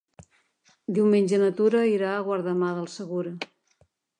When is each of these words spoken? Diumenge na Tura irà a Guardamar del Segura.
Diumenge 0.97 1.39
na 1.43 1.51
Tura 1.61 1.83
irà 1.91 2.15
a 2.15 2.25
Guardamar 2.31 2.73
del 2.79 2.91
Segura. 2.99 3.37